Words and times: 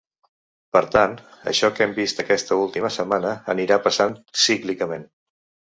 Per 0.77 0.81
tant, 0.95 1.13
això 1.51 1.69
que 1.75 1.83
hem 1.85 1.93
vist 1.99 2.23
aquesta 2.25 2.59
última 2.63 2.93
setmana 2.97 3.37
anirà 3.55 3.81
passant 3.87 4.19
cíclicament. 4.49 5.09